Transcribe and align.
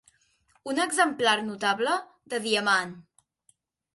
Un 0.71 0.79
exemplar 0.85 1.35
notable 1.49 1.93
de 2.35 2.39
diamant. 2.47 2.95